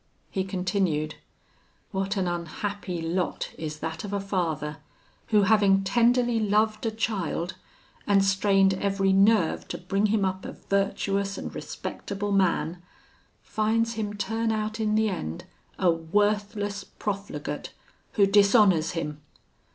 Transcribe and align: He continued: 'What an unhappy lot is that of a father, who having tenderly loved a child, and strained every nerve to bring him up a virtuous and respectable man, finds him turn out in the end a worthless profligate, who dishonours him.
He 0.31 0.43
continued: 0.43 1.13
'What 1.91 2.17
an 2.17 2.27
unhappy 2.27 3.03
lot 3.03 3.51
is 3.55 3.77
that 3.81 4.03
of 4.03 4.13
a 4.13 4.19
father, 4.19 4.77
who 5.27 5.43
having 5.43 5.83
tenderly 5.83 6.39
loved 6.39 6.87
a 6.87 6.89
child, 6.89 7.53
and 8.07 8.25
strained 8.25 8.73
every 8.73 9.13
nerve 9.13 9.67
to 9.67 9.77
bring 9.77 10.07
him 10.07 10.25
up 10.25 10.43
a 10.43 10.53
virtuous 10.53 11.37
and 11.37 11.53
respectable 11.53 12.31
man, 12.31 12.81
finds 13.43 13.93
him 13.93 14.15
turn 14.15 14.51
out 14.51 14.79
in 14.79 14.95
the 14.95 15.07
end 15.07 15.45
a 15.77 15.91
worthless 15.91 16.83
profligate, 16.83 17.71
who 18.13 18.25
dishonours 18.25 18.93
him. 18.93 19.21